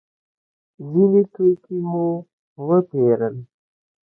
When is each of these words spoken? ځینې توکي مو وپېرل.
ځینې 0.89 1.21
توکي 1.33 1.77
مو 1.89 2.05
وپېرل. 2.67 3.35